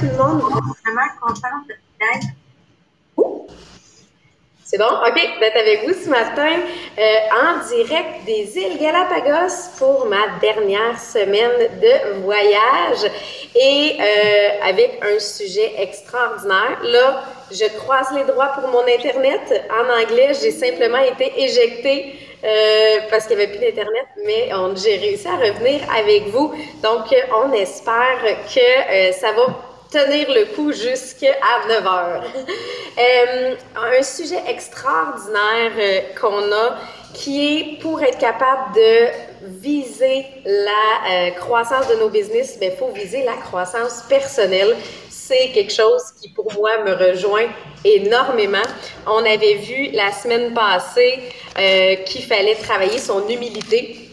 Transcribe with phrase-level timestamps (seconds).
[0.00, 0.40] Tout le monde.
[0.40, 2.26] Vraiment contente d'être.
[4.64, 4.84] C'est bon?
[4.84, 6.60] OK, d'être avec vous ce matin
[6.96, 7.02] euh,
[7.34, 11.50] en direct des îles Galapagos pour ma dernière semaine
[11.82, 13.10] de voyage
[13.56, 16.78] et euh, avec un sujet extraordinaire.
[16.84, 19.68] Là, je croise les droits pour mon Internet.
[19.70, 22.14] En anglais, j'ai simplement été éjectée
[22.44, 26.54] euh, parce qu'il n'y avait plus d'Internet, mais j'ai réussi à revenir avec vous.
[26.80, 27.12] Donc,
[27.44, 31.36] on espère que ça va tenir le coup jusqu'à
[31.68, 32.24] 9 heures.
[32.98, 35.72] Euh, un sujet extraordinaire
[36.20, 36.76] qu'on a
[37.14, 39.06] qui est pour être capable de
[39.60, 44.76] viser la croissance de nos business, il ben, faut viser la croissance personnelle
[45.30, 47.46] c'est quelque chose qui, pour moi, me rejoint
[47.84, 48.66] énormément.
[49.06, 51.20] On avait vu la semaine passée
[51.56, 54.09] euh, qu'il fallait travailler son humilité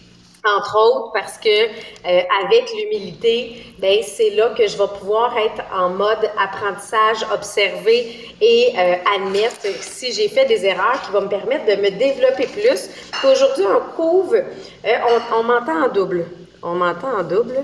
[0.57, 5.61] entre autres parce que euh, avec l'humilité, ben c'est là que je vais pouvoir être
[5.73, 11.29] en mode apprentissage, observer et euh, admettre si j'ai fait des erreurs qui vont me
[11.29, 12.89] permettre de me développer plus.
[13.23, 14.35] Aujourd'hui, on couvre,
[14.83, 16.25] on, on m'entend en double.
[16.63, 17.63] On m'entend en double.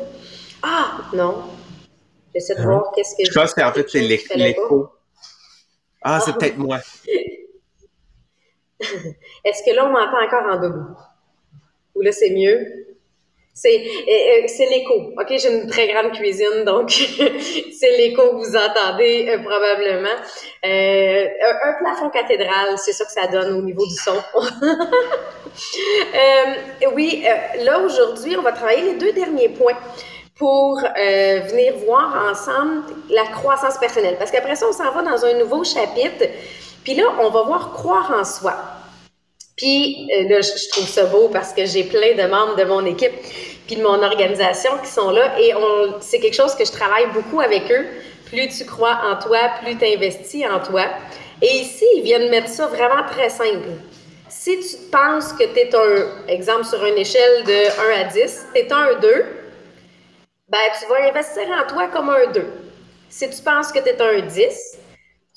[0.61, 1.43] Ah non,
[2.33, 2.65] J'essaie de hein?
[2.65, 4.89] voir qu'est-ce que je pense qu'en fait, c'est l'écho.
[6.01, 6.37] Ah, c'est ah.
[6.39, 6.79] peut-être moi.
[9.45, 10.93] Est-ce que là, on m'entend encore en double?
[11.95, 12.83] Ou là, c'est mieux?
[13.55, 15.13] C'est euh, euh, l'écho.
[15.15, 20.09] OK, j'ai une très grande cuisine, donc c'est l'écho que vous entendez euh, probablement.
[20.63, 24.15] un, plafond cathédrale, c'est ça que ça donne au niveau du son.
[26.95, 27.23] oui,
[27.63, 29.77] là, aujourd'hui, on va travailler les deux derniers points
[30.35, 34.15] pour euh, venir voir ensemble la croissance personnelle.
[34.17, 36.25] Parce qu'après ça, on s'en va dans un nouveau chapitre.
[36.83, 38.55] Puis là, on va voir croire en soi.
[39.55, 42.85] Puis euh, là, je trouve ça beau parce que j'ai plein de membres de mon
[42.85, 43.13] équipe
[43.67, 45.53] puis de mon organisation qui sont là et
[46.01, 47.87] c'est quelque chose que je travaille beaucoup avec eux.
[48.25, 50.85] Plus tu crois en toi, plus tu investis en toi.
[51.41, 53.69] Et ici, ils viennent mettre ça vraiment très simple.
[54.29, 58.47] Si tu penses que tu es un, exemple sur une échelle de 1 à 10,
[58.53, 59.25] tu es un 2,
[60.49, 62.45] ben, tu vas investir en toi comme un 2.
[63.09, 64.79] Si tu penses que tu es un 10,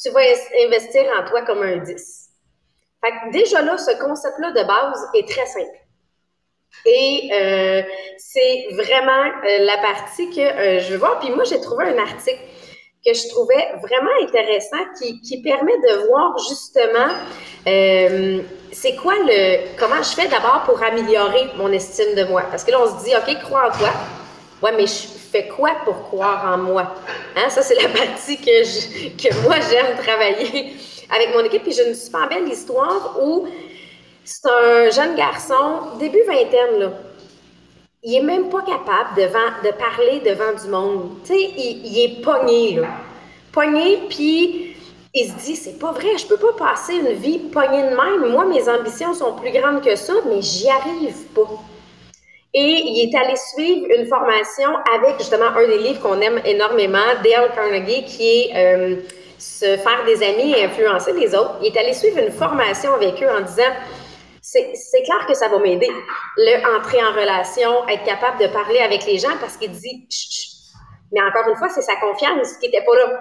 [0.02, 0.20] tu vas
[0.64, 2.25] investir en toi comme un 10.
[3.32, 5.86] Déjà là, ce concept-là de base est très simple.
[6.84, 7.82] Et euh,
[8.18, 11.18] c'est vraiment euh, la partie que euh, je veux voir.
[11.18, 12.40] Puis moi, j'ai trouvé un article
[13.04, 17.12] que je trouvais vraiment intéressant qui, permet de voir justement
[18.72, 22.42] c'est quoi le comment je fais d'abord pour améliorer mon estime de moi?
[22.50, 23.90] Parce que là, on se dit, OK, crois en toi.
[24.62, 26.94] Ouais, mais je fais quoi pour croire en moi?
[27.36, 27.48] Hein?
[27.48, 30.74] Ça, c'est la partie que moi, j'aime travailler
[31.14, 31.62] avec mon équipe.
[31.62, 33.46] Puis j'ai une super belle histoire où
[34.24, 36.92] c'est un jeune garçon, début vingtaine, là.
[38.02, 41.10] Il est même pas capable devant, de parler devant du monde.
[41.24, 42.88] Tu sais, il, est pogné, là.
[43.52, 44.76] Pogné, puis
[45.14, 48.30] il se dit, c'est pas vrai, je peux pas passer une vie pognée de même.
[48.30, 51.48] Moi, mes ambitions sont plus grandes que ça, mais j'y arrive pas.
[52.52, 56.98] Et il est allé suivre une formation avec justement un des livres qu'on aime énormément,
[57.22, 58.96] Dale Carnegie, qui est euh,
[59.38, 61.56] Se faire des amis et influencer les autres.
[61.60, 63.72] Il est allé suivre une formation avec eux en disant
[64.40, 65.90] c'est clair que ça va m'aider,
[66.36, 70.06] le entrer en relation, être capable de parler avec les gens parce qu'il dit
[71.12, 73.20] mais encore une fois, c'est sa confiance qui n'était pas là.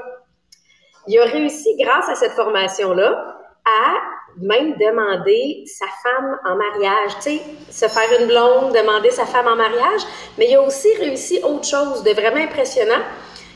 [1.07, 3.93] Il a réussi, grâce à cette formation-là, à
[4.37, 9.47] même demander sa femme en mariage, tu sais, se faire une blonde, demander sa femme
[9.47, 10.01] en mariage,
[10.37, 13.01] mais il a aussi réussi autre chose de vraiment impressionnant.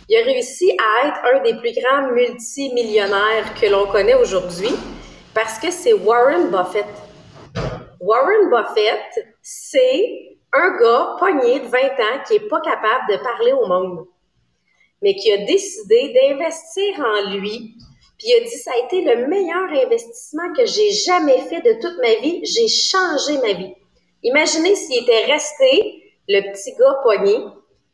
[0.09, 4.71] Il a réussi à être un des plus grands multimillionnaires que l'on connaît aujourd'hui
[5.33, 6.87] parce que c'est Warren Buffett.
[8.01, 13.53] Warren Buffett, c'est un gars pogné de 20 ans qui est pas capable de parler
[13.53, 14.07] au monde,
[15.01, 17.75] mais qui a décidé d'investir en lui
[18.19, 21.79] puis il a dit, ça a été le meilleur investissement que j'ai jamais fait de
[21.79, 22.41] toute ma vie.
[22.43, 23.73] J'ai changé ma vie.
[24.23, 27.37] Imaginez s'il était resté, le petit gars pogné,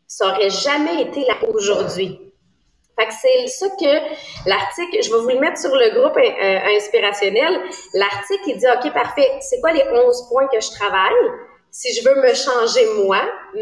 [0.07, 2.19] ça aurait jamais été là aujourd'hui.
[2.97, 6.77] Fait que c'est ça que l'article, je vais vous le mettre sur le groupe euh,
[6.77, 7.59] inspirationnel.
[7.93, 11.13] L'article, il dit, OK, parfait, c'est quoi les 11 points que je travaille?
[11.75, 13.17] si je veux me changer moi,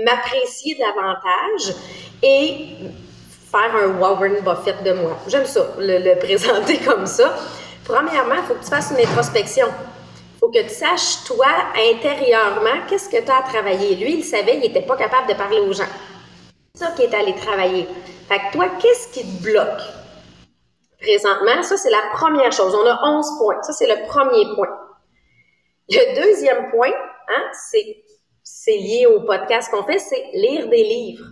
[0.05, 1.75] m'apprécier davantage
[2.21, 2.75] et
[3.51, 5.17] faire un Warren Buffett de moi.
[5.27, 7.35] J'aime ça, le, présenter comme ça.
[7.83, 9.65] Premièrement, il faut que tu fasses une introspection.
[9.65, 13.95] Il faut que tu saches, toi, intérieurement, qu'est-ce que tu as à travailler?
[13.95, 15.89] Lui, il savait, il n'était pas capable de parler aux gens.
[16.75, 17.87] Ça qui est allé travailler.
[18.27, 19.81] Fait que toi, qu'est-ce qui te bloque?
[20.99, 22.73] Présentement, ça, c'est la première chose.
[22.73, 23.61] On a 11 points.
[23.61, 24.75] Ça, c'est le premier point.
[25.89, 26.91] Le deuxième point,
[27.29, 28.03] hein, c'est,
[28.41, 31.25] c'est lié au podcast qu'on fait, c'est lire des livres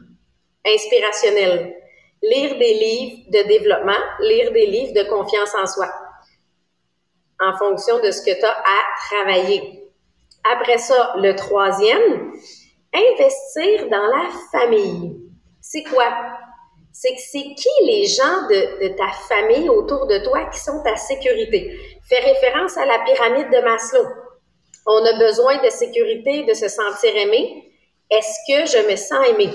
[0.63, 1.75] inspirationnels.
[2.21, 5.91] Lire des livres de développement, lire des livres de confiance en soi,
[7.39, 9.89] en fonction de ce que tu as à travailler.
[10.53, 12.31] Après ça, le troisième,
[12.93, 15.20] investir dans la famille.
[15.71, 16.03] C'est quoi?
[16.91, 21.79] C'est qui les gens de, ta famille autour de toi qui sont ta sécurité?
[22.09, 24.05] Fais référence à la pyramide de Maslow.
[24.85, 27.71] On a besoin de sécurité, de se sentir aimé.
[28.09, 29.49] Est-ce que je me sens aimé?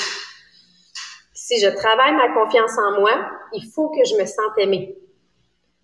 [1.35, 3.13] Si je travaille ma confiance en moi,
[3.53, 4.97] il faut que je me sente aimé.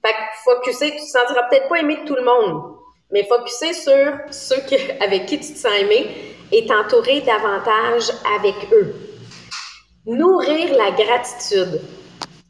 [0.03, 2.79] Fait que focuser, tu te sentiras peut-être pas aimé de tout le monde,
[3.11, 4.63] mais focuser sur ceux
[5.01, 6.07] avec qui tu te sens aimé
[6.51, 9.02] et t'entourer davantage avec eux.
[10.05, 11.81] Nourrir la gratitude.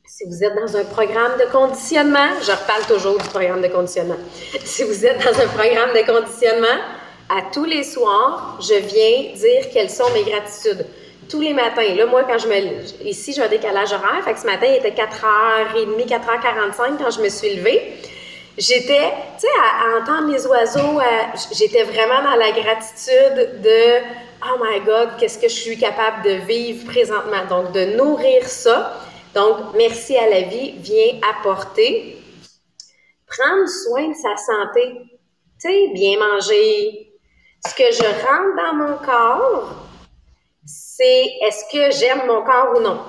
[0.07, 4.17] Si vous êtes dans un programme de conditionnement, je reparle toujours du programme de conditionnement.
[4.65, 6.81] Si vous êtes dans un programme de conditionnement,
[7.29, 10.87] à tous les soirs, je viens dire quelles sont mes gratitudes.
[11.29, 11.95] Tous les matins.
[11.95, 13.07] Là, moi, quand je me.
[13.07, 14.25] Ici, j'ai un décalage horaire.
[14.25, 17.99] Fait que ce matin, il était 4h30, 4h45 quand je me suis levée.
[18.57, 21.01] J'étais, tu sais, à, entendre les oiseaux,
[21.53, 26.45] j'étais vraiment dans la gratitude de Oh my God, qu'est-ce que je suis capable de
[26.47, 27.45] vivre présentement?
[27.49, 28.99] Donc, de nourrir ça
[29.35, 32.19] donc, merci à la vie vient apporter
[33.27, 35.01] prendre soin de sa santé.
[35.59, 37.15] Tu sais, bien manger.
[37.67, 39.71] Ce que je rentre dans mon corps,
[40.67, 43.01] c'est est-ce que j'aime mon corps ou non?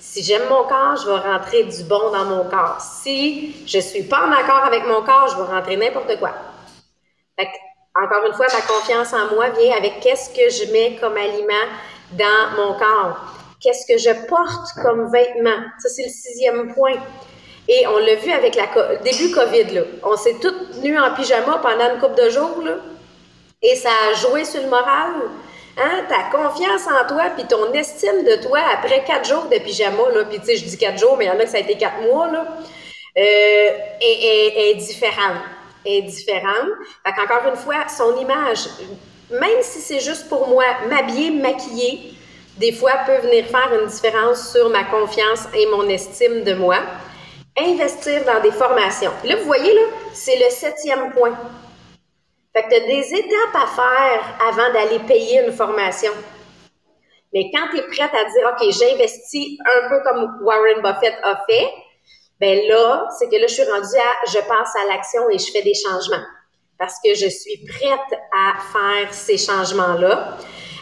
[0.00, 2.80] Si j'aime mon corps, je vais rentrer du bon dans mon corps.
[2.80, 6.34] Si je suis pas en accord avec mon corps, je vais rentrer n'importe quoi.
[7.38, 7.48] Fait
[7.94, 11.66] encore une fois, ma confiance en moi vient avec qu'est-ce que je mets comme aliment
[12.12, 15.56] dans mon corps qu'est-ce que je porte comme vêtement?
[15.78, 16.96] Ça, c'est le sixième point.
[17.68, 19.74] Et on l'a vu avec le début COVID.
[19.74, 19.82] Là.
[20.02, 22.62] On s'est toutes nues en pyjama pendant une couple de jours.
[22.64, 22.76] Là,
[23.62, 25.12] et ça a joué sur le moral.
[25.78, 26.04] Hein?
[26.08, 30.24] Ta confiance en toi, puis ton estime de toi après quatre jours de pyjama, là,
[30.24, 31.60] puis tu sais, je dis quatre jours, mais il y en a que ça a
[31.60, 32.44] été quatre mois, là,
[33.16, 33.70] euh,
[34.00, 35.36] est, est, différente.
[35.84, 36.68] Est différente.
[37.04, 38.68] Fait qu'encore une fois, son image,
[39.30, 42.12] même si c'est juste pour moi, m'habiller, maquiller,
[42.58, 46.76] des fois peut venir faire une différence sur ma confiance et mon estime de moi.
[47.58, 49.12] Investir dans des formations.
[49.24, 49.82] Là, vous voyez, là,
[50.12, 51.36] c'est le septième point.
[52.54, 56.12] Fait que tu as des étapes à faire avant d'aller payer une formation.
[57.32, 61.42] Mais quand tu es prête à dire, OK, j'investis un peu comme Warren Buffett a
[61.48, 61.70] fait,
[62.40, 65.50] ben là, c'est que là, je suis rendue à, je passe à l'action et je
[65.52, 66.24] fais des changements.
[66.78, 70.38] Parce que je suis prête à faire ces changements-là.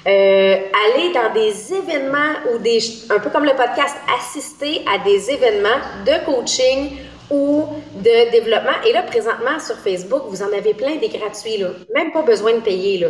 [0.06, 0.56] Euh,
[0.86, 2.78] aller dans des événements ou des,
[3.10, 6.98] un peu comme le podcast, assister à des événements de coaching
[7.30, 7.66] ou
[7.96, 8.80] de développement.
[8.86, 11.70] Et là, présentement, sur Facebook, vous en avez plein des gratuits, là.
[11.94, 13.08] Même pas besoin de payer, là.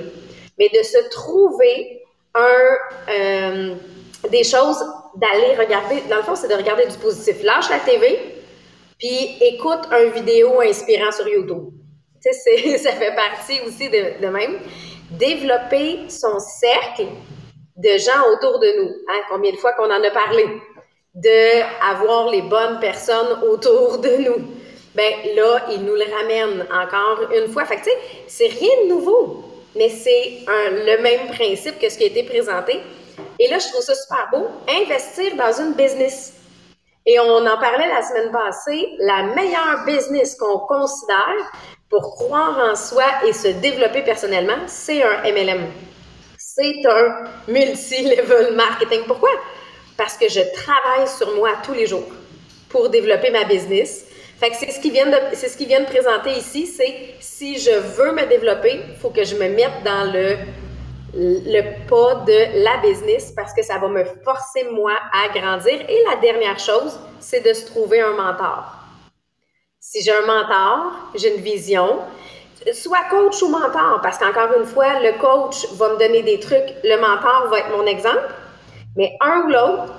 [0.59, 2.03] Mais de se trouver
[2.35, 3.75] un, euh,
[4.31, 4.83] des choses,
[5.15, 6.03] d'aller regarder.
[6.09, 7.43] Dans le fond, c'est de regarder du positif.
[7.43, 8.38] Lâche la TV,
[8.99, 11.71] puis écoute un vidéo inspirant sur YouTube.
[12.23, 14.59] Tu sais, ça fait partie aussi de, de même
[15.11, 17.07] développer son cercle
[17.77, 18.91] de gens autour de nous.
[19.09, 19.21] Hein?
[19.31, 20.45] Combien de fois qu'on en a parlé?
[21.15, 24.45] De avoir les bonnes personnes autour de nous.
[24.95, 27.65] Ben là, il nous le ramène encore une fois.
[27.65, 29.45] Fait que tu sais, c'est rien de nouveau,
[29.77, 32.81] mais c'est le même principe que ce qui a été présenté.
[33.39, 34.49] Et là, je trouve ça super beau.
[34.69, 36.35] Investir dans une business.
[37.11, 41.51] Et on en parlait la semaine passée, la meilleure business qu'on considère,
[41.89, 45.69] pour croire en soi et se développer personnellement, c'est un MLM.
[46.37, 49.05] C'est un multi-level marketing.
[49.07, 49.31] Pourquoi?
[49.97, 52.05] Parce que je travaille sur moi tous les jours
[52.69, 54.05] pour développer ma business.
[54.39, 57.59] Fait que c'est ce qu'ils viennent de, c'est ce qu'ils viennent présenter ici, c'est si
[57.59, 60.37] je veux me développer, il faut que je me mette dans le,
[61.19, 65.81] le pas de la business parce que ça va me forcer moi à grandir.
[65.89, 68.73] Et la dernière chose, c'est de se trouver un mentor.
[69.81, 71.99] Si j'ai un mentor, j'ai une vision,
[72.73, 76.75] soit coach ou mentor, parce qu'encore une fois, le coach va me donner des trucs,
[76.85, 78.35] le mentor va être mon exemple,
[78.97, 79.93] mais un ou l'autre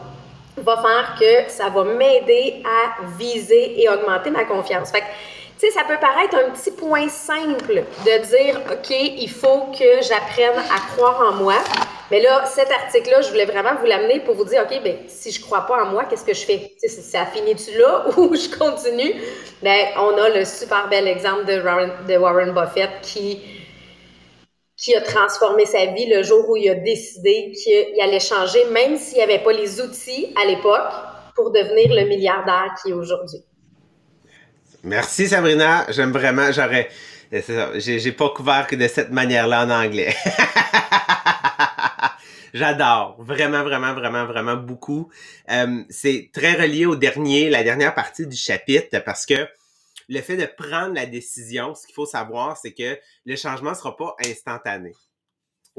[0.62, 4.92] va faire que ça va m'aider à viser et augmenter ma confiance.
[4.92, 10.02] Tu sais, ça peut paraître un petit point simple de dire, OK, il faut que
[10.02, 11.56] j'apprenne à croire en moi.
[12.12, 15.32] Mais là, cet article-là, je voulais vraiment vous l'amener pour vous dire, OK, ben si
[15.32, 16.72] je crois pas en moi, qu'est-ce que je fais?
[16.88, 19.14] Ça finit-tu là ou je continue?
[19.62, 23.42] Ben, on a le super bel exemple de Warren Buffett qui,
[24.80, 28.98] qui a transformé sa vie le jour où il a décidé qu'il allait changer, même
[28.98, 30.90] s'il n'y avait pas les outils à l'époque
[31.36, 33.44] pour devenir le milliardaire qui est aujourd'hui.
[34.84, 36.88] Merci Sabrina, j'aime vraiment, j'aurais,
[37.76, 40.16] j'ai pas couvert que de cette manière-là en anglais.
[42.54, 45.10] J'adore, vraiment, vraiment, vraiment, vraiment beaucoup.
[45.52, 49.36] Euh, c'est très relié au dernier, la dernière partie du chapitre, parce que
[50.10, 53.76] le fait de prendre la décision, ce qu'il faut savoir, c'est que le changement ne
[53.76, 54.94] sera pas instantané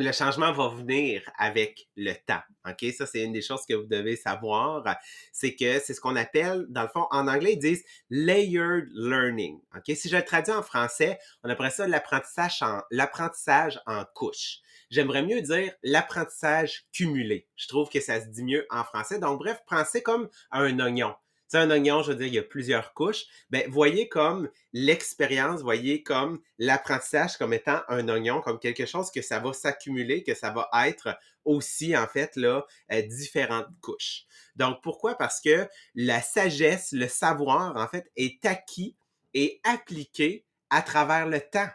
[0.01, 2.41] le changement va venir avec le temps.
[2.67, 2.93] OK?
[2.93, 4.85] Ça, c'est une des choses que vous devez savoir.
[5.33, 9.61] C'est que c'est ce qu'on appelle, dans le fond, en anglais, ils disent layered learning.
[9.77, 9.97] OK?
[9.97, 14.59] Si je le traduis en français, on appelle ça l'apprentissage en, l'apprentissage en couche.
[14.91, 17.47] J'aimerais mieux dire l'apprentissage cumulé.
[17.57, 19.19] Je trouve que ça se dit mieux en français.
[19.19, 21.15] Donc, bref, pensez comme un oignon
[21.51, 23.25] sais, un oignon, je veux dire, il y a plusieurs couches.
[23.51, 29.23] Ben, voyez comme l'expérience, voyez comme l'apprentissage comme étant un oignon, comme quelque chose que
[29.23, 34.25] ça va s'accumuler, que ça va être aussi, en fait, là, euh, différentes couches.
[34.57, 35.17] Donc, pourquoi?
[35.17, 38.97] Parce que la sagesse, le savoir, en fait, est acquis
[39.35, 41.69] et appliqué à travers le temps.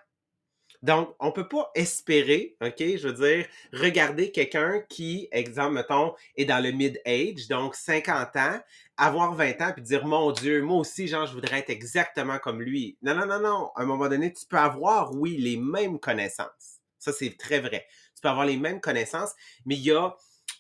[0.85, 6.45] Donc, on peut pas espérer, OK, je veux dire, regarder quelqu'un qui, exemple, mettons, est
[6.45, 8.59] dans le mid-age, donc 50 ans,
[8.95, 12.61] avoir 20 ans puis dire, mon Dieu, moi aussi, genre, je voudrais être exactement comme
[12.61, 12.99] lui.
[13.01, 13.71] Non, non, non, non.
[13.75, 16.77] À un moment donné, tu peux avoir, oui, les mêmes connaissances.
[16.99, 17.87] Ça, c'est très vrai.
[18.13, 19.31] Tu peux avoir les mêmes connaissances,
[19.65, 20.15] mais il y a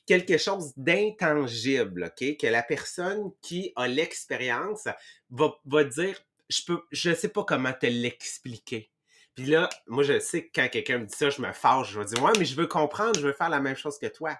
[0.07, 4.87] quelque chose d'intangible, OK, que la personne qui a l'expérience
[5.29, 8.89] va, va dire, je peux, je sais pas comment te l'expliquer.
[9.35, 11.91] Puis là, moi, je sais que quand quelqu'un me dit ça, je me fâche.
[11.91, 14.07] Je vais dire, ouais, mais je veux comprendre, je veux faire la même chose que
[14.07, 14.37] toi.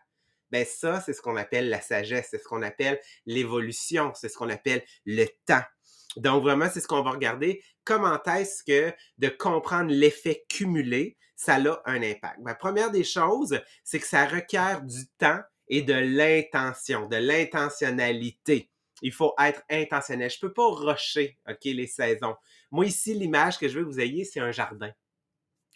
[0.51, 4.37] Ben ça, c'est ce qu'on appelle la sagesse, c'est ce qu'on appelle l'évolution, c'est ce
[4.37, 5.63] qu'on appelle le temps.
[6.17, 7.61] Donc vraiment, c'est ce qu'on va regarder.
[7.83, 12.37] Comment est-ce que de comprendre l'effet cumulé, ça a un impact?
[12.37, 17.17] La ben, première des choses, c'est que ça requiert du temps et de l'intention, de
[17.17, 18.69] l'intentionnalité.
[19.01, 20.29] Il faut être intentionnel.
[20.29, 22.35] Je peux pas rusher, OK, les saisons.
[22.71, 24.91] Moi, ici, l'image que je veux que vous ayez, c'est un jardin.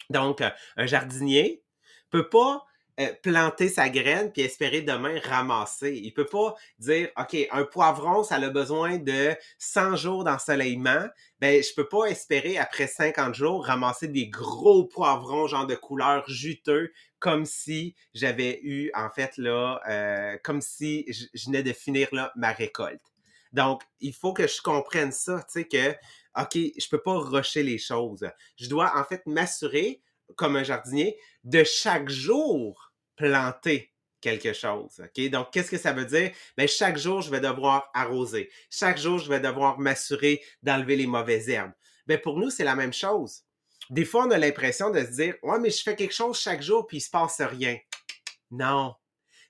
[0.08, 1.62] Donc, euh, un jardinier
[2.10, 2.64] peut pas
[3.00, 5.98] euh, planter sa graine puis espérer demain ramasser.
[6.02, 11.06] Il peut pas dire, OK, un poivron, ça a besoin de 100 jours d'ensoleillement.
[11.38, 16.28] Ben, je peux pas espérer après 50 jours ramasser des gros poivrons, genre de couleur
[16.28, 22.08] juteux, comme si j'avais eu, en fait, là, euh, comme si je venais de finir,
[22.12, 23.09] là, ma récolte.
[23.52, 25.90] Donc, il faut que je comprenne ça, tu sais, que,
[26.40, 28.28] OK, je peux pas rusher les choses.
[28.56, 30.02] Je dois, en fait, m'assurer,
[30.36, 35.00] comme un jardinier, de chaque jour planter quelque chose.
[35.00, 35.30] OK?
[35.30, 36.30] Donc, qu'est-ce que ça veut dire?
[36.56, 38.50] Bien, chaque jour, je vais devoir arroser.
[38.70, 41.72] Chaque jour, je vais devoir m'assurer d'enlever les mauvaises herbes.
[42.06, 43.42] Bien, pour nous, c'est la même chose.
[43.88, 46.62] Des fois, on a l'impression de se dire, ouais, mais je fais quelque chose chaque
[46.62, 47.76] jour puis il se passe rien.
[48.50, 48.94] Non.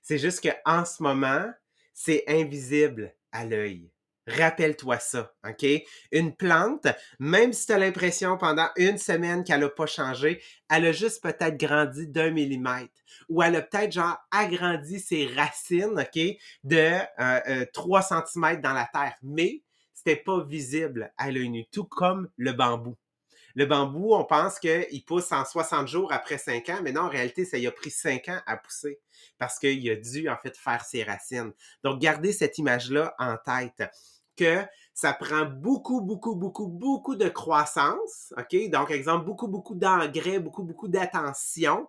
[0.01, 1.51] C'est juste qu'en ce moment,
[1.93, 3.91] c'est invisible à l'œil.
[4.27, 5.65] Rappelle-toi ça, OK?
[6.11, 6.87] Une plante,
[7.19, 11.23] même si tu as l'impression pendant une semaine qu'elle n'a pas changé, elle a juste
[11.23, 12.93] peut-être grandi d'un millimètre.
[13.29, 16.19] Ou elle a peut-être genre agrandi ses racines, OK,
[16.63, 19.15] de 3 euh, euh, cm dans la terre.
[19.23, 22.95] Mais c'était pas visible à l'œil nu, tout comme le bambou.
[23.55, 27.09] Le bambou, on pense qu'il pousse en 60 jours après 5 ans, mais non, en
[27.09, 28.99] réalité, ça y a pris 5 ans à pousser
[29.37, 31.53] parce qu'il a dû, en fait, faire ses racines.
[31.83, 33.83] Donc, gardez cette image-là en tête
[34.37, 38.69] que ça prend beaucoup, beaucoup, beaucoup, beaucoup de croissance, OK?
[38.69, 41.87] Donc, exemple, beaucoup, beaucoup d'engrais, beaucoup, beaucoup d'attention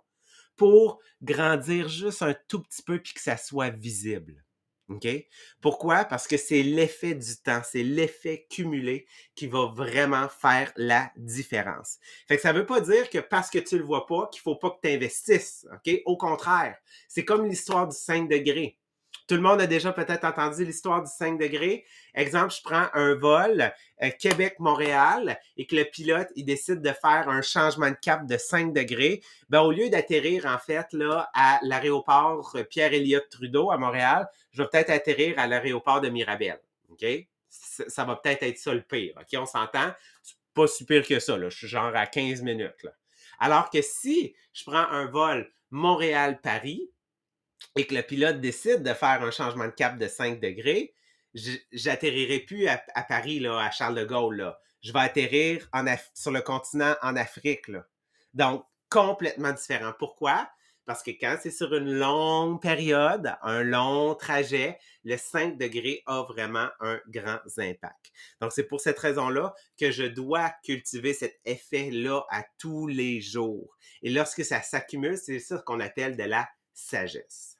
[0.56, 4.44] pour grandir juste un tout petit peu puis que ça soit visible.
[5.60, 6.04] Pourquoi?
[6.04, 11.98] Parce que c'est l'effet du temps, c'est l'effet cumulé qui va vraiment faire la différence.
[12.28, 14.56] Fait que ça veut pas dire que parce que tu le vois pas, qu'il faut
[14.56, 15.66] pas que tu investisses.
[16.04, 16.76] Au contraire,
[17.08, 18.78] c'est comme l'histoire du 5 degrés.
[19.32, 21.86] Tout le monde a déjà peut-être entendu l'histoire du 5 degrés.
[22.14, 23.72] Exemple, je prends un vol
[24.02, 28.36] euh, Québec-Montréal et que le pilote, il décide de faire un changement de cap de
[28.36, 29.22] 5 degrés.
[29.48, 34.68] Ben, au lieu d'atterrir, en fait, là, à l'aéroport Pierre-Éliott Trudeau à Montréal, je vais
[34.68, 36.60] peut-être atterrir à l'aéroport de Mirabel.
[36.90, 37.06] OK?
[37.48, 39.14] Ça, va peut-être être ça le pire.
[39.38, 39.94] On s'entend?
[40.22, 41.38] C'est pas si pire que ça.
[41.40, 42.86] Je suis genre à 15 minutes,
[43.40, 46.91] Alors que si je prends un vol Montréal-Paris,
[47.76, 50.94] et que le pilote décide de faire un changement de cap de 5 degrés,
[51.72, 52.78] j'atterrirai plus à,
[53.08, 54.58] Paris, là, à Charles de Gaulle, là.
[54.82, 55.68] Je vais atterrir
[56.14, 57.86] sur le continent en Afrique, là.
[58.34, 59.92] Donc, complètement différent.
[59.98, 60.50] Pourquoi?
[60.84, 66.22] Parce que quand c'est sur une longue période, un long trajet, le 5 degrés a
[66.22, 68.12] vraiment un grand impact.
[68.40, 73.76] Donc, c'est pour cette raison-là que je dois cultiver cet effet-là à tous les jours.
[74.02, 77.58] Et lorsque ça s'accumule, c'est ça qu'on appelle de la sagesse.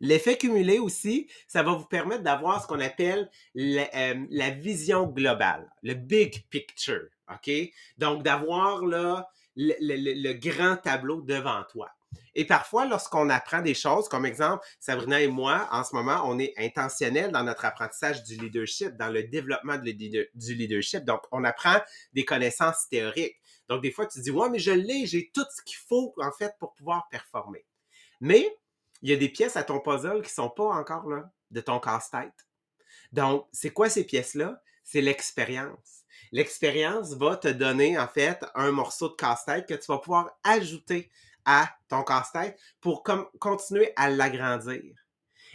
[0.00, 5.70] L'effet cumulé aussi, ça va vous permettre d'avoir ce qu'on appelle la, euh, vision globale,
[5.82, 7.50] le big picture, OK?
[7.98, 11.90] Donc, d'avoir le, grand tableau devant toi.
[12.34, 16.38] Et parfois, lorsqu'on apprend des choses, comme exemple, Sabrina et moi, en ce moment, on
[16.38, 21.04] est intentionnel dans notre apprentissage du leadership, dans le développement du leadership.
[21.04, 21.78] Donc, on apprend
[22.12, 23.36] des connaissances théoriques.
[23.68, 26.30] Donc, des fois, tu dis, ouais, mais je l'ai, j'ai tout ce qu'il faut, en
[26.30, 27.64] fait, pour pouvoir performer.
[28.20, 28.58] Mais,
[29.02, 31.78] il y a des pièces à ton puzzle qui sont pas encore là, de ton
[31.80, 32.46] casse-tête.
[33.12, 34.60] Donc, c'est quoi ces pièces-là?
[34.82, 36.04] C'est l'expérience.
[36.32, 41.10] L'expérience va te donner, en fait, un morceau de casse-tête que tu vas pouvoir ajouter
[41.44, 43.04] à ton casse-tête pour
[43.38, 45.05] continuer à l'agrandir.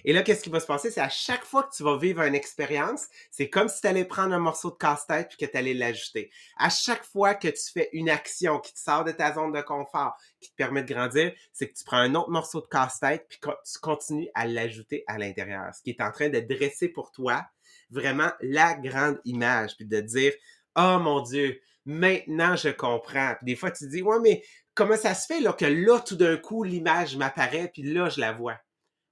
[0.05, 0.91] Et là, qu'est-ce qui va se passer?
[0.91, 4.05] C'est à chaque fois que tu vas vivre une expérience, c'est comme si tu allais
[4.05, 6.31] prendre un morceau de casse-tête puis que tu allais l'ajouter.
[6.57, 9.61] À chaque fois que tu fais une action qui te sort de ta zone de
[9.61, 13.25] confort, qui te permet de grandir, c'est que tu prends un autre morceau de casse-tête
[13.29, 15.73] puis tu continues à l'ajouter à l'intérieur.
[15.73, 17.45] Ce qui est en train de dresser pour toi
[17.89, 20.33] vraiment la grande image puis de dire,
[20.75, 23.35] oh mon Dieu, maintenant je comprends.
[23.37, 24.43] Puis des fois, tu dis, ouais, mais
[24.73, 28.19] comment ça se fait là, que là, tout d'un coup, l'image m'apparaît, puis là, je
[28.19, 28.57] la vois?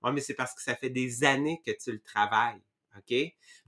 [0.04, 2.62] Ah, mais c'est parce que ça fait des années que tu le travailles.
[2.98, 3.16] OK?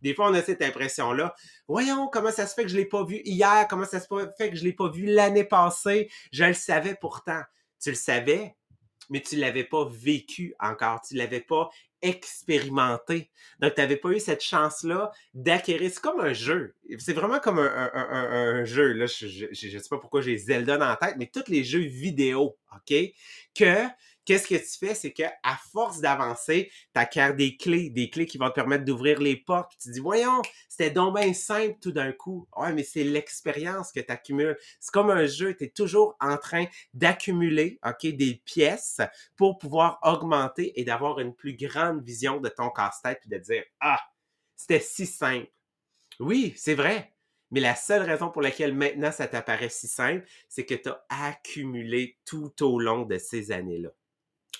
[0.01, 1.35] Des fois, on a cette impression-là.
[1.67, 3.67] Voyons, comment ça se fait que je l'ai pas vu hier?
[3.69, 4.07] Comment ça se
[4.37, 6.09] fait que je l'ai pas vu l'année passée?
[6.31, 7.41] Je le savais pourtant.
[7.81, 8.55] Tu le savais,
[9.09, 11.01] mais tu l'avais pas vécu encore.
[11.01, 11.69] Tu l'avais pas
[12.01, 13.29] expérimenté.
[13.59, 15.91] Donc, tu n'avais pas eu cette chance-là d'acquérir.
[15.93, 16.75] C'est comme un jeu.
[16.97, 18.93] C'est vraiment comme un, un, jeu.
[18.93, 21.81] Là, je ne sais pas pourquoi j'ai Zelda dans la tête, mais tous les jeux
[21.81, 22.95] vidéo, OK?
[23.53, 23.85] Que
[24.31, 24.95] qu'est-ce que tu fais?
[24.95, 28.85] C'est que à force d'avancer, tu acquiers des clés, des clés qui vont te permettre
[28.85, 29.73] d'ouvrir les portes.
[29.77, 32.47] tu dis, voyons, c'était donc bien simple tout d'un coup.
[32.55, 34.57] Ouais, mais c'est l'expérience que tu accumules.
[34.79, 39.01] C'est comme un jeu, tu es toujours en train d'accumuler, OK, des pièces
[39.35, 43.63] pour pouvoir augmenter et d'avoir une plus grande vision de ton casse-tête puis de dire,
[43.81, 43.99] ah,
[44.55, 45.51] c'était si simple.
[46.21, 47.11] Oui, c'est vrai.
[47.51, 51.03] Mais la seule raison pour laquelle maintenant ça t'apparaît si simple, c'est que tu as
[51.09, 53.89] accumulé tout au long de ces années-là.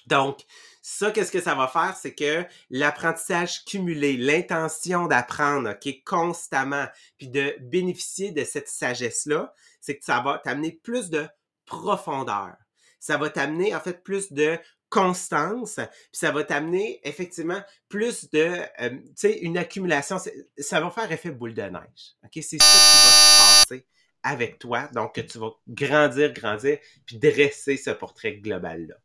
[0.08, 0.40] Donc,
[0.82, 1.96] ça, qu'est-ce que ça va faire?
[1.96, 6.88] C'est que l'apprentissage cumulé, l'intention d'apprendre, OK, constamment,
[7.18, 11.28] puis de bénéficier de cette sagesse-là, c'est que ça va t'amener plus de
[11.66, 12.56] profondeur.
[13.00, 14.60] Ça va t'amener, en fait, plus de
[14.90, 20.18] constance, puis ça va t'amener effectivement plus de, euh, tu sais, une accumulation.
[20.58, 22.16] Ça va faire effet boule de neige.
[22.24, 22.44] OK?
[22.44, 23.88] C'est ça qui va se passer
[24.24, 24.88] avec toi.
[24.94, 28.96] Donc, tu vas grandir, grandir, puis dresser ce portrait global-là.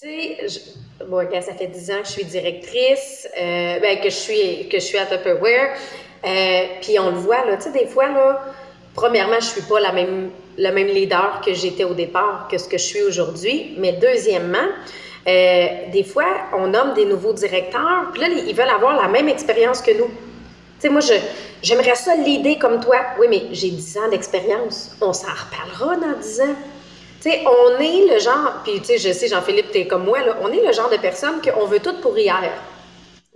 [0.00, 0.36] Sais,
[1.08, 4.78] bon, ça fait 10 ans que je suis directrice, euh, ben, que je suis que
[4.78, 5.74] je suis à Tupperware,
[6.24, 8.40] euh, puis on le voit là, tu sais, des fois là,
[8.94, 12.68] premièrement, je suis pas la même le même leader que j'étais au départ que ce
[12.68, 14.68] que je suis aujourd'hui, mais deuxièmement,
[15.26, 19.28] euh, des fois, on nomme des nouveaux directeurs, puis là, ils veulent avoir la même
[19.28, 20.06] expérience que nous.
[20.06, 20.12] Tu
[20.78, 21.14] sais, moi, je,
[21.60, 22.98] j'aimerais ça l'idée comme toi.
[23.18, 24.92] Oui, mais j'ai 10 ans d'expérience.
[25.00, 26.56] On s'en reparlera dans 10 ans.
[27.20, 30.36] Tu on est le genre, puis tu je sais, Jean-Philippe, tu es comme moi, là,
[30.40, 32.52] on est le genre de personne qu'on veut tout pour hier.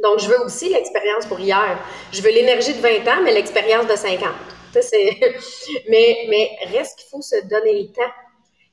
[0.03, 1.79] Donc, je veux aussi l'expérience pour hier.
[2.13, 4.29] Je veux l'énergie de 20 ans, mais l'expérience de 50.
[5.89, 8.13] mais, mais reste qu'il faut se donner le temps.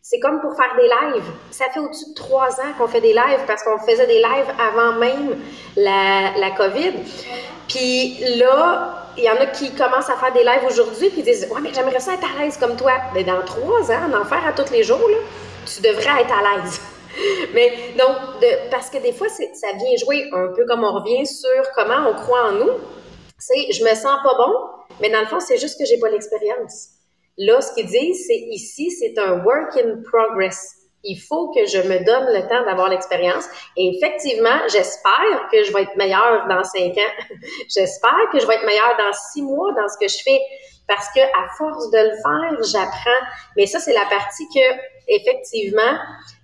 [0.01, 1.31] C'est comme pour faire des lives.
[1.51, 4.53] Ça fait au-dessus de trois ans qu'on fait des lives parce qu'on faisait des lives
[4.59, 5.37] avant même
[5.75, 6.93] la, la COVID.
[7.67, 11.47] Puis là, il y en a qui commencent à faire des lives aujourd'hui puis disent
[11.51, 12.93] Ouais, mais j'aimerais ça être à l'aise comme toi.
[13.13, 15.17] Mais dans trois ans, en faire à tous les jours, là,
[15.65, 16.81] tu devrais être à l'aise.
[17.53, 18.15] mais donc,
[18.71, 22.13] parce que des fois, ça vient jouer un peu comme on revient sur comment on
[22.13, 22.71] croit en nous.
[23.37, 24.53] C'est je me sens pas bon,
[25.01, 26.98] mais dans le fond, c'est juste que j'ai pas l'expérience.
[27.39, 30.75] Là, ce qu'ils disent, c'est ici, c'est un work in progress.
[31.05, 33.45] Il faut que je me donne le temps d'avoir l'expérience.
[33.77, 37.25] Et effectivement, j'espère que je vais être meilleure dans cinq ans.
[37.73, 40.41] j'espère que je vais être meilleure dans six mois dans ce que je fais.
[40.89, 43.25] Parce que à force de le faire, j'apprends.
[43.55, 44.75] Mais ça, c'est la partie que,
[45.07, 45.97] effectivement,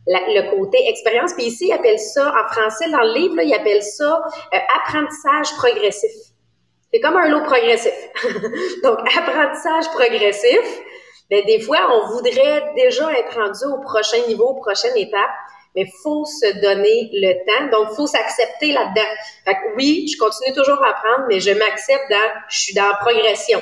[0.08, 1.34] le côté expérience.
[1.34, 4.22] Puis ici, ils appellent ça, en français, dans le livre, là, ils appellent ça
[4.54, 6.12] euh, apprentissage progressif.
[6.96, 7.92] C'est comme un lot progressif.
[8.84, 10.62] Donc, apprentissage progressif,
[11.30, 15.30] ben, des fois, on voudrait déjà être rendu au prochain niveau, prochaine étape.
[15.76, 17.78] mais faut se donner le temps.
[17.78, 19.10] Donc, faut s'accepter là-dedans.
[19.44, 22.88] Fait que oui, je continue toujours à apprendre, mais je m'accepte dans, je suis dans
[22.88, 23.62] la progression.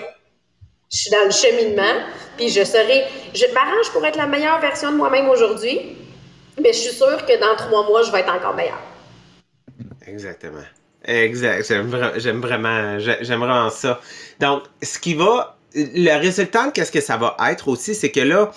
[0.91, 2.04] Je suis dans le cheminement,
[2.38, 5.98] puis je serai, je m'arrange pour être la meilleure version de moi-même aujourd'hui,
[6.62, 8.84] mais je suis sûre que dans trois mois, je vais être encore meilleure.
[10.06, 10.62] Exactement.
[11.06, 11.68] Exact.
[11.68, 11.88] J'aime
[12.39, 14.00] vraiment, j'aime vraiment ça.
[14.39, 18.52] Donc, ce qui va, le résultat, qu'est-ce que ça va être aussi, c'est que là,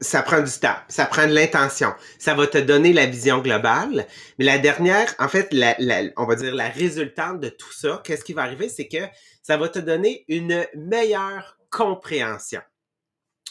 [0.00, 4.06] ça prend du temps, ça prend de l'intention, ça va te donner la vision globale.
[4.38, 5.76] Mais la dernière, en fait, la,
[6.16, 9.04] on va dire la résultante de tout ça, qu'est-ce qui va arriver, c'est que
[9.42, 12.60] ça va te donner une meilleure compréhension.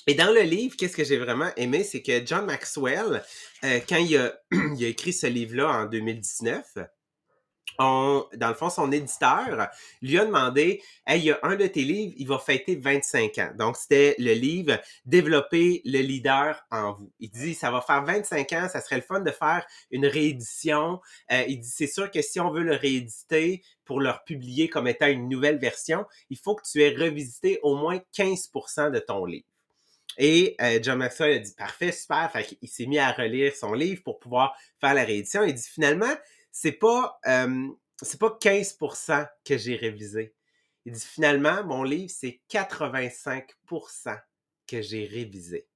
[0.09, 3.21] Et dans le livre, qu'est-ce que j'ai vraiment aimé, c'est que John Maxwell,
[3.65, 6.63] euh, quand il a, il a écrit ce livre-là en 2019,
[7.79, 9.69] dans le fond, son éditeur
[10.01, 13.37] lui a demandé Hey, il y a un de tes livres, il va fêter 25
[13.37, 13.51] ans.
[13.57, 17.11] Donc, c'était le livre Développer le leader en vous.
[17.19, 20.99] Il dit Ça va faire 25 ans, ça serait le fun de faire une réédition.
[21.31, 24.87] Euh, il dit C'est sûr que si on veut le rééditer pour le publier comme
[24.87, 29.25] étant une nouvelle version, il faut que tu aies revisité au moins 15% de ton
[29.25, 29.45] livre.
[30.17, 32.31] Et euh, John Maxwell a dit Parfait, super.
[32.31, 35.43] Fait il s'est mis à relire son livre pour pouvoir faire la réédition.
[35.43, 36.13] Il dit Finalement,
[36.59, 37.19] c'est pas,
[38.01, 40.33] c'est pas 15% que j'ai révisé.
[40.85, 44.19] Il dit finalement, mon livre, c'est 85%
[44.65, 45.67] que j'ai révisé.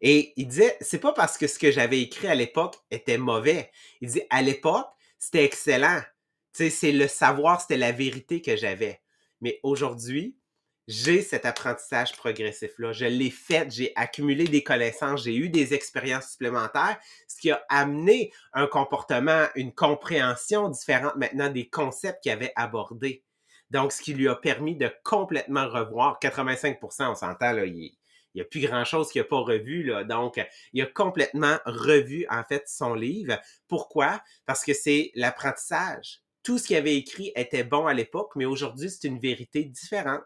[0.00, 3.72] Et il disait, c'est pas parce que ce que j'avais écrit à l'époque était mauvais.
[4.00, 4.86] Il dit, à l'époque,
[5.18, 6.00] c'était excellent.
[6.52, 9.02] Tu sais, c'est le savoir, c'était la vérité que j'avais.
[9.40, 10.36] Mais aujourd'hui,
[10.88, 12.92] j'ai cet apprentissage progressif-là.
[12.92, 17.64] Je l'ai fait, j'ai accumulé des connaissances, j'ai eu des expériences supplémentaires, ce qui a
[17.68, 23.24] amené un comportement, une compréhension différente maintenant des concepts qu'il avait abordés.
[23.70, 27.96] Donc, ce qui lui a permis de complètement revoir 85% on s'entend, là, il
[28.34, 29.84] n'y a plus grand-chose qu'il n'a pas revu.
[29.84, 30.04] Là.
[30.04, 30.38] Donc,
[30.74, 33.38] il a complètement revu, en fait, son livre.
[33.68, 34.20] Pourquoi?
[34.44, 36.20] Parce que c'est l'apprentissage.
[36.42, 40.22] Tout ce qu'il avait écrit était bon à l'époque, mais aujourd'hui, c'est une vérité différente.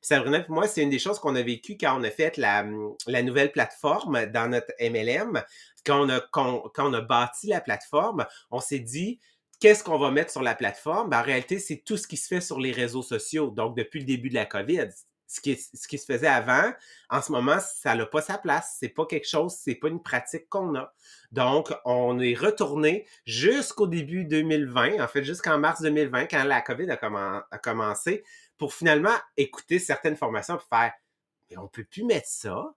[0.00, 2.64] Sabrina, pour moi, c'est une des choses qu'on a vécu quand on a fait la,
[3.06, 5.42] la nouvelle plateforme dans notre MLM.
[5.84, 9.18] Quand on a, quand, on a bâti la plateforme, on s'est dit,
[9.60, 11.10] qu'est-ce qu'on va mettre sur la plateforme?
[11.10, 13.50] Ben, en réalité, c'est tout ce qui se fait sur les réseaux sociaux.
[13.50, 14.88] Donc, depuis le début de la COVID,
[15.26, 16.72] ce qui, ce qui se faisait avant,
[17.10, 18.76] en ce moment, ça n'a pas sa place.
[18.80, 20.92] C'est pas quelque chose, c'est pas une pratique qu'on a.
[21.32, 26.90] Donc, on est retourné jusqu'au début 2020, en fait, jusqu'en mars 2020, quand la COVID
[26.90, 28.24] a commencé
[28.58, 30.92] pour finalement écouter certaines formations et faire
[31.50, 32.74] Mais on peut plus mettre ça.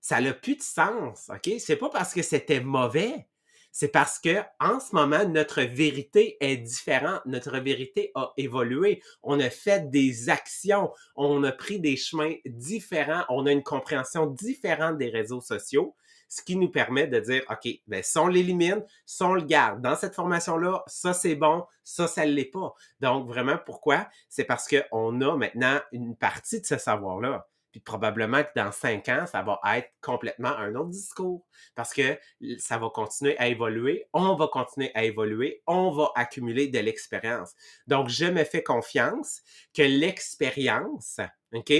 [0.00, 1.30] Ça n'a plus de sens.
[1.30, 1.54] OK?
[1.58, 3.26] C'est pas parce que c'était mauvais.
[3.72, 7.22] C'est parce que en ce moment, notre vérité est différente.
[7.26, 9.02] Notre vérité a évolué.
[9.24, 10.92] On a fait des actions.
[11.16, 13.24] On a pris des chemins différents.
[13.28, 15.96] On a une compréhension différente des réseaux sociaux
[16.34, 19.80] ce qui nous permet de dire, OK, ben, si on l'élimine, si on le garde
[19.80, 22.74] dans cette formation-là, ça c'est bon, ça, ça ne l'est pas.
[22.98, 24.08] Donc, vraiment, pourquoi?
[24.28, 27.46] C'est parce qu'on a maintenant une partie de ce savoir-là.
[27.70, 32.18] Puis probablement que dans cinq ans, ça va être complètement un autre discours parce que
[32.58, 37.52] ça va continuer à évoluer, on va continuer à évoluer, on va accumuler de l'expérience.
[37.86, 39.40] Donc, je me fais confiance
[39.72, 41.20] que l'expérience,
[41.52, 41.72] OK,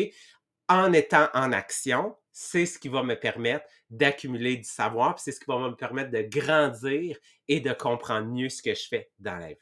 [0.69, 5.33] en étant en action, c'est ce qui va me permettre d'accumuler du savoir, puis c'est
[5.33, 7.17] ce qui va me permettre de grandir
[7.47, 9.55] et de comprendre mieux ce que je fais dans la vie.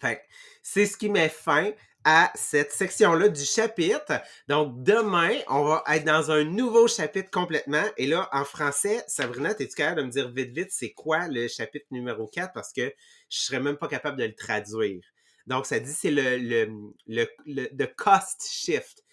[0.00, 0.22] Fait
[0.62, 1.72] c'est ce qui met fin
[2.04, 4.22] à cette section-là du chapitre.
[4.48, 7.84] Donc, demain, on va être dans un nouveau chapitre complètement.
[7.96, 11.48] Et là, en français, Sabrina, es-tu capable de me dire vite, vite, c'est quoi le
[11.48, 12.52] chapitre numéro 4?
[12.54, 12.94] Parce que
[13.28, 15.02] je serais même pas capable de le traduire.
[15.46, 16.72] Donc, ça dit, c'est le, le,
[17.06, 19.04] le, le, cost shift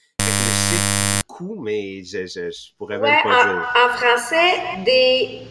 [1.67, 3.73] mais je, je, pourrais même pas en, dire.
[3.85, 4.53] En français,
[4.85, 5.41] des,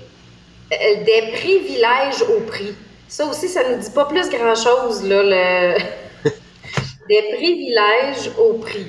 [0.73, 2.75] euh, des privilèges au prix.
[3.09, 5.79] Ça aussi, ça ne nous dit pas plus grand-chose, là, le...
[7.09, 8.87] des privilèges au prix.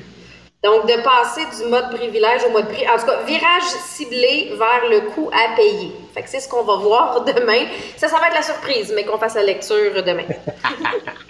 [0.64, 2.88] Donc, de passer du mode privilège au mode prix.
[2.90, 5.92] En tout cas, virage ciblé vers le coût à payer.
[6.14, 7.68] Fait que c'est ce qu'on va voir demain.
[7.96, 10.26] Ça, ça va être la surprise, mais qu'on fasse la lecture demain.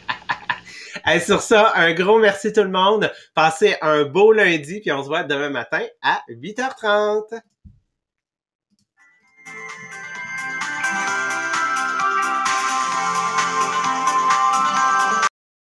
[1.21, 3.09] sur ça, un gros merci tout le monde.
[3.33, 7.39] Passez un beau lundi, puis on se voit demain matin à 8h30.